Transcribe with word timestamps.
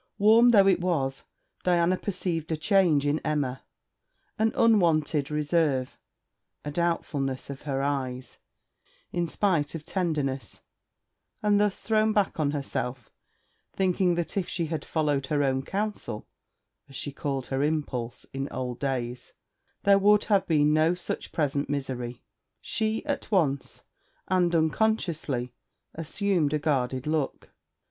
Warm 0.17 0.49
though 0.49 0.65
it 0.65 0.81
was, 0.81 1.25
Diana 1.63 1.95
perceived 1.95 2.51
a 2.51 2.57
change 2.57 3.05
in 3.05 3.19
Emma, 3.19 3.61
an 4.39 4.51
unwonted 4.55 5.29
reserve, 5.29 5.99
a 6.65 6.71
doubtfulness 6.71 7.51
of 7.51 7.61
her 7.69 7.83
eyes, 7.83 8.39
in 9.11 9.27
spite 9.27 9.75
of 9.75 9.85
tenderness; 9.85 10.61
and 11.43 11.59
thus 11.59 11.81
thrown 11.81 12.13
back 12.13 12.39
on 12.39 12.49
herself, 12.49 13.11
thinking 13.73 14.15
that 14.15 14.35
if 14.37 14.49
she 14.49 14.65
had 14.65 14.83
followed 14.83 15.27
her 15.27 15.43
own 15.43 15.61
counsel 15.61 16.25
(as 16.89 16.95
she 16.95 17.11
called 17.11 17.45
her 17.45 17.61
impulse) 17.61 18.25
in 18.33 18.49
old 18.49 18.79
days, 18.79 19.33
there 19.83 19.99
would 19.99 20.23
have 20.23 20.47
been 20.47 20.73
no 20.73 20.95
such 20.95 21.31
present 21.31 21.69
misery, 21.69 22.23
she 22.59 23.05
at 23.05 23.29
once, 23.29 23.83
and 24.27 24.55
unconsciously, 24.55 25.53
assumed 25.93 26.55
a 26.55 26.57
guarded 26.57 27.05
look. 27.05 27.53